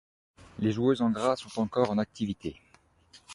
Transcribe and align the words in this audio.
Les 0.57 0.71
joueuses 0.71 1.03
en 1.03 1.11
gras 1.11 1.35
sont 1.35 1.61
encore 1.61 1.91
en 1.91 1.99
activité. 1.99 2.59